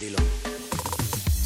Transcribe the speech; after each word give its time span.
Dile, 0.00 0.16
dilo. 0.16 0.53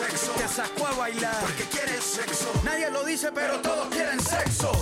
Te 0.00 0.48
sacó 0.48 0.86
a 0.86 0.92
bailar 0.94 1.36
porque 1.42 1.64
quieres 1.64 2.02
sexo. 2.02 2.50
Nadie 2.64 2.90
lo 2.90 3.04
dice, 3.04 3.30
pero 3.32 3.60
todos 3.60 3.88
quieren 3.88 4.18
sexo. 4.18 4.72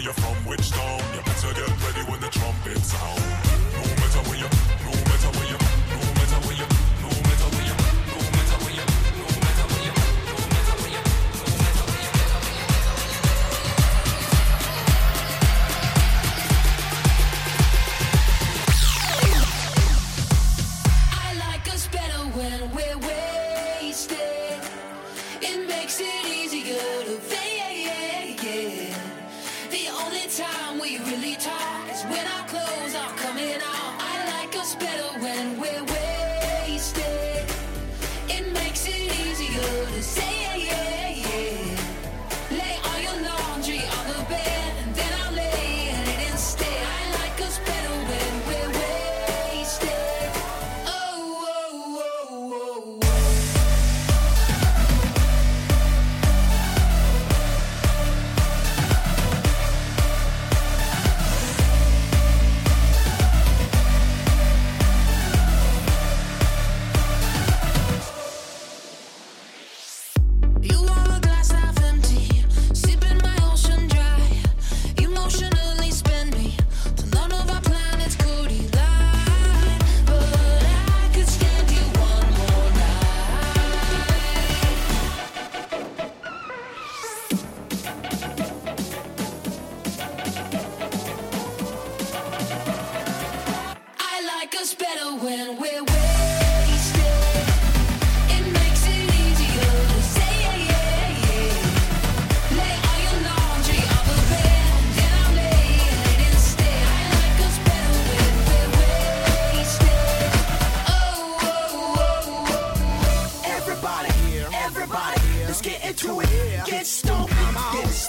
Where 0.00 0.04
you're 0.04 0.14
from, 0.14 0.34
which 0.46 0.70
town, 0.70 1.09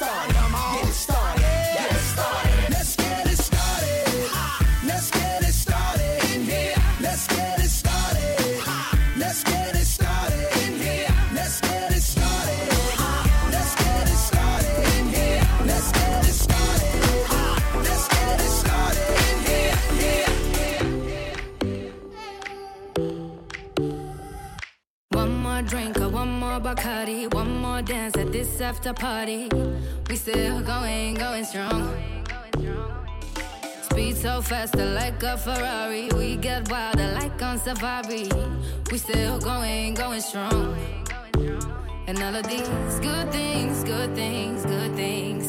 get 0.01 0.31
it 0.31 0.33
started, 0.33 0.65
get 0.73 0.87
it 0.87 0.93
started, 0.93 1.41
get 1.77 1.91
it 1.91 1.99
started. 1.99 2.69
Let's 2.71 2.95
get 2.95 3.27
it 3.27 3.37
started. 3.37 4.07
Let's 4.83 5.11
get 5.11 5.43
it 5.43 5.53
started 5.53 6.23
in 6.33 6.41
here. 6.43 6.75
Let's 7.01 7.27
get 7.27 7.59
it 7.59 7.69
started. 7.69 8.37
Let's 9.17 9.43
get 9.43 9.75
it 9.75 9.85
started 9.85 10.57
in 10.63 10.73
here. 10.79 11.07
Let's 11.35 11.61
get 11.61 11.91
it 11.91 12.01
started. 12.01 12.69
Let's 13.51 13.75
get 13.75 14.07
it 14.07 14.17
started 14.17 14.87
in 14.97 15.05
here. 15.09 15.41
Let's 15.65 15.91
get 15.91 16.25
it 16.25 16.33
started. 16.33 16.71
Started. 18.51 19.07
One 25.09 25.33
more 25.43 25.61
drink 25.61 25.97
one 25.97 26.39
more 26.39 26.59
Bacardi, 26.59 27.31
one 27.33 27.50
dance 27.91 28.15
at 28.15 28.31
this 28.31 28.61
after 28.61 28.93
party. 28.93 29.49
We 30.07 30.15
still 30.15 30.61
going, 30.61 31.15
going 31.15 31.43
strong. 31.43 31.83
Speed 33.81 34.15
so 34.15 34.41
faster 34.41 34.85
like 34.85 35.21
a 35.23 35.35
Ferrari. 35.37 36.07
We 36.15 36.37
get 36.37 36.71
wilder 36.71 37.11
like 37.19 37.41
on 37.41 37.57
safari. 37.59 38.29
We 38.89 38.97
still 38.97 39.39
going, 39.39 39.95
going 39.95 40.21
strong. 40.21 40.73
And 42.07 42.17
all 42.23 42.33
of 42.33 42.47
these 42.47 42.69
good 43.01 43.29
things, 43.29 43.83
good 43.83 44.15
things, 44.15 44.63
good 44.65 44.95
things. 44.95 45.45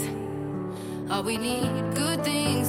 All 1.13 1.23
we 1.23 1.37
need, 1.37 1.71
good 1.95 2.25
things, 2.25 2.62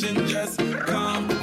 just 0.00 0.58
come 0.86 1.41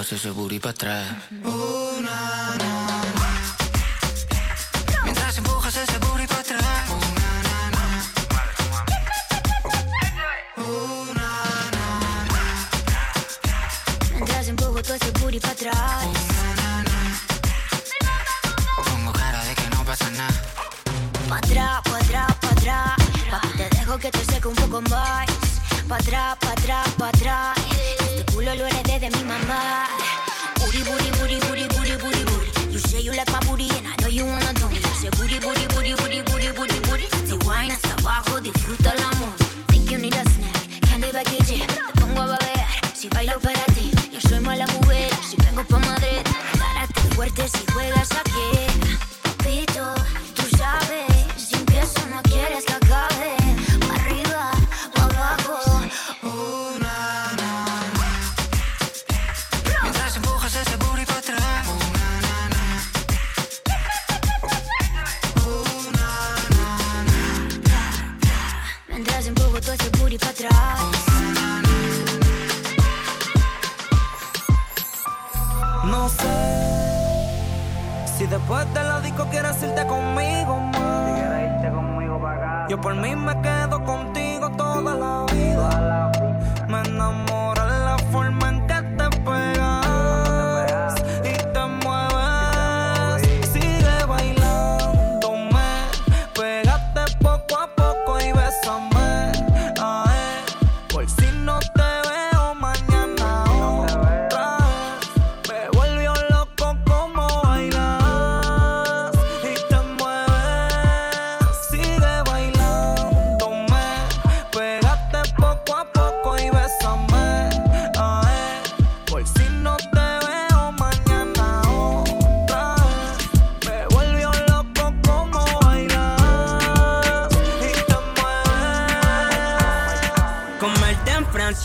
Empujas 0.00 0.12
ese 0.18 0.30
booty 0.30 0.58
para 0.60 0.70
atrás. 0.70 1.08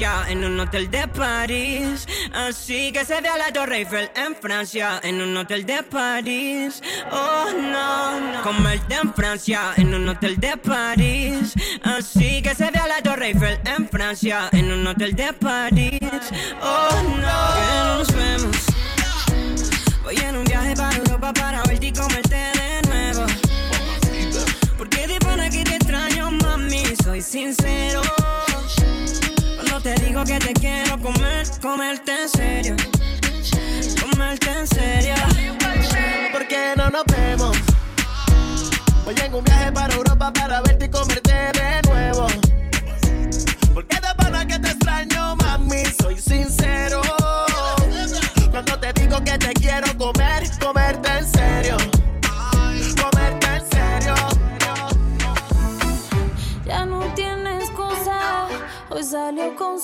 En 0.06 0.46
un 0.46 0.60
hotel 0.60 0.92
de 0.92 1.08
París. 1.08 2.08
Así 2.32 2.92
que 2.92 3.04
se 3.06 3.22
ve 3.22 3.28
a 3.28 3.38
la 3.38 3.52
Torre 3.52 3.78
Eiffel 3.78 4.12
en 4.16 4.36
Francia, 4.36 5.00
en 5.02 5.20
un 5.20 5.36
hotel 5.36 5.66
de 5.66 5.82
París. 5.82 6.84
Oh 7.12 7.48
no, 7.52 8.20
no. 8.20 8.42
Comerte 8.44 8.94
en 9.02 9.12
Francia, 9.16 9.74
en 9.78 9.96
un 9.96 10.08
hotel 10.08 10.40
de 10.40 10.58
París. 10.58 11.56
Así 11.82 12.44
que 12.44 12.54
se 12.54 12.70
ve 12.70 12.78
a 12.78 12.88
la 12.88 13.02
Torre 13.02 13.30
Eiffel 13.30 13.60
en 13.66 13.90
Francia, 13.90 14.50
en 14.52 14.72
un 14.72 14.86
hotel 14.86 15.16
de 15.16 15.34
París. 15.34 16.00
Oh 16.62 17.02
no. 17.20 17.56
Que 17.56 17.98
nos 17.98 18.16
vemos. 18.16 18.58
Voy 20.04 20.18
en 20.18 20.38
un 20.38 20.44
viaje 20.44 20.76
para 20.76 20.96
Europa 20.98 21.34
para 21.34 21.64
verte 21.64 21.88
y 21.88 21.94
comerte 21.94 22.36
de 22.36 22.82
nuevo. 22.88 23.26
Porque 24.78 25.08
de 25.08 25.20
pana 25.20 25.50
que 25.50 25.64
te 25.64 25.76
extraño, 25.78 26.30
mami, 26.30 26.84
soy 27.04 27.24
sincero. 27.24 28.04
Te 29.86 29.94
digo 30.04 30.24
que 30.24 30.40
te 30.40 30.52
quiero 30.54 31.00
comer, 31.00 31.46
comerte 31.62 32.12
en 32.12 32.28
serio. 32.28 32.76
Comerte 34.02 34.50
en 34.50 34.66
serio. 34.66 35.14
¿Por 36.32 36.48
qué 36.48 36.74
no 36.76 36.90
nos 36.90 37.04
vemos? 37.06 37.56
Voy 39.06 39.14
en 39.24 39.36
un 39.36 39.44
viaje 39.44 39.72
para 39.72 39.94
Europa 39.94 40.34
para 40.34 40.62
verte 40.62 40.86
y 40.86 40.90
comerte 40.90 41.25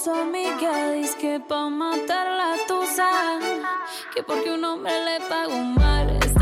su 0.03 0.09
amiga, 0.09 0.93
dice 0.93 1.15
que 1.19 1.39
pa' 1.39 1.69
matar 1.69 2.25
la 2.25 2.55
tusa, 2.67 3.07
que 4.11 4.23
porque 4.23 4.51
un 4.51 4.63
hombre 4.63 4.93
le 5.05 5.19
pagó 5.27 5.57
mal. 5.57 6.40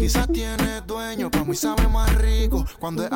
Quizás 0.00 0.26
tiene 0.28 0.80
dueño, 0.86 1.30
pero 1.30 1.44
muy 1.44 1.54
sabe 1.54 1.86
más 1.88 2.10
rico 2.14 2.64
cuando 2.78 3.04
es 3.04 3.10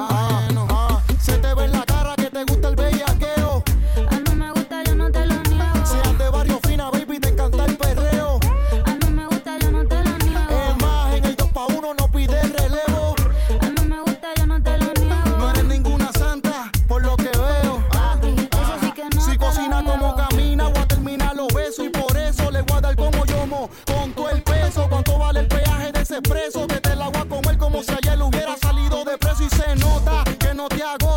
no 30.71 31.14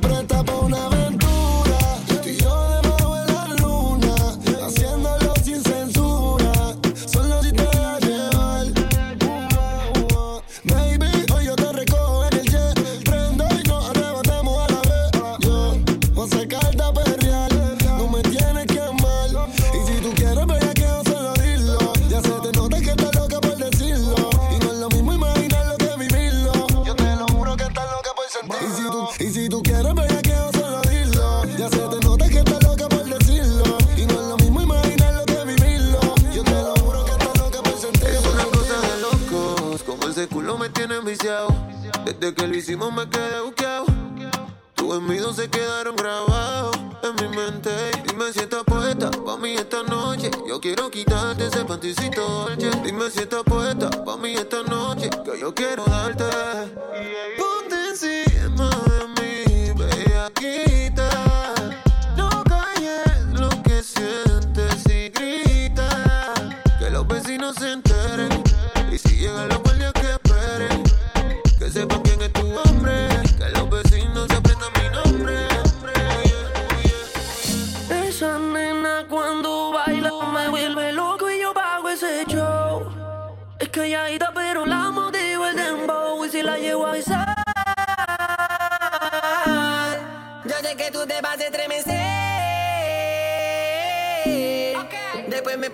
planta 0.00 0.37
que 54.64 55.38
yo 55.38 55.54
quiero 55.54 55.84
darte. 55.84 56.24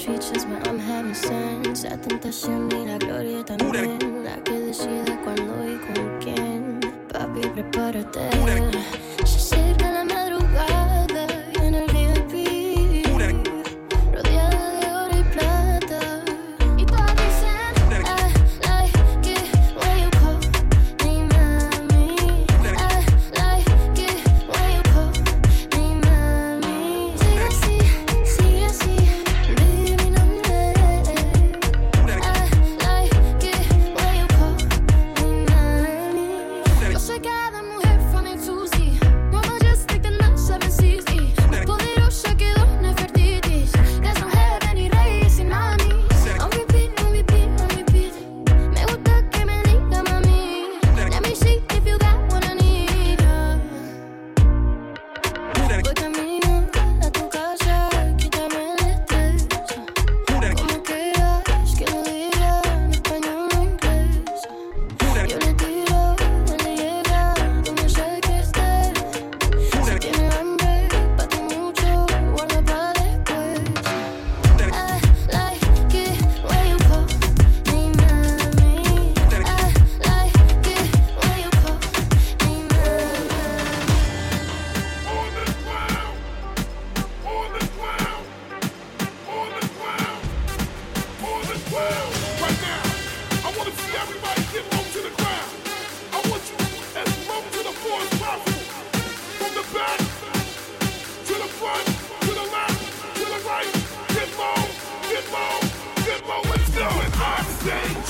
fichas, 0.00 0.44
but 0.48 0.66
I'm 0.66 0.78
having 0.78 1.14
sense. 1.14 1.84
La 1.84 1.96
tentación 1.96 2.68
y 2.72 2.86
la 2.86 2.98
gloria 2.98 3.44
también. 3.44 4.24
La 4.24 4.42
que 4.42 4.52
decide 4.52 5.18
cuándo 5.24 5.54
y 5.68 5.76
con 5.86 6.18
quién. 6.20 6.80
Papi, 7.12 7.40
prepárate. 7.48 8.30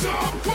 Stop! 0.00 0.49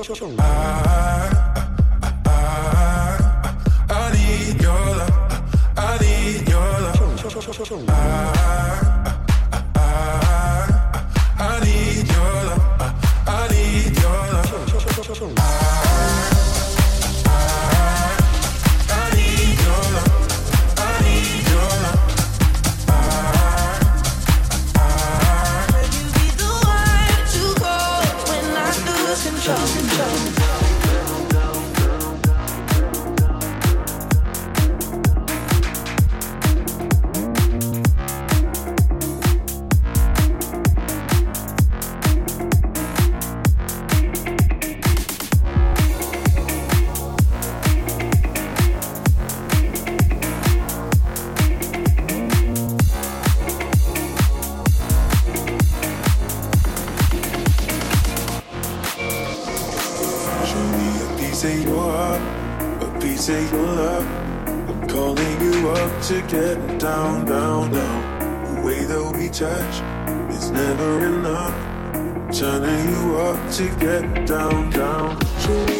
I 0.00 0.87
Turning 72.38 72.88
you 72.90 73.16
up 73.16 73.50
to 73.54 73.68
get 73.80 74.24
down, 74.24 74.70
down. 74.70 75.77